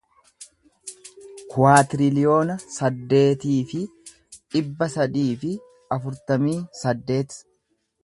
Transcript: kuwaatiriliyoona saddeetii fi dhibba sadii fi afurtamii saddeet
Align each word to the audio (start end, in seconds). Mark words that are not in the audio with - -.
kuwaatiriliyoona 1.55 2.55
saddeetii 2.77 3.59
fi 3.75 3.85
dhibba 4.57 4.91
sadii 4.97 5.31
fi 5.45 5.55
afurtamii 5.99 6.61
saddeet 6.85 7.43